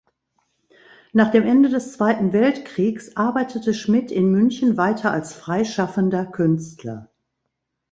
[1.13, 7.11] Nach dem Ende des Zweiten Weltkriegs arbeitete Schmidt in München weiter als freischaffender Künstler.